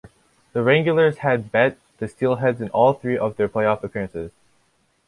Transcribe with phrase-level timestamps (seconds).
[0.53, 4.31] The Wranglers had met the Steelheads in all three of their playoff appearances.